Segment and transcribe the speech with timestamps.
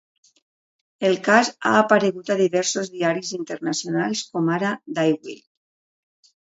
[1.09, 5.51] El cas ha aparegut a diversos diaris internacionals, como ara "Die Welt".